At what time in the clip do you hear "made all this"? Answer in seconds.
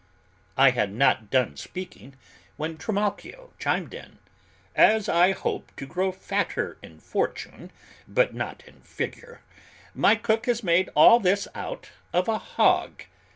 10.63-11.47